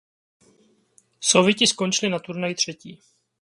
Sověti 1.19 1.67
skončili 1.67 2.11
na 2.11 2.19
turnaji 2.19 2.55
třetí. 2.55 2.99